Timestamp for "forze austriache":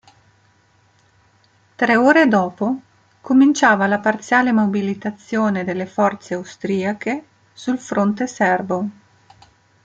5.85-7.27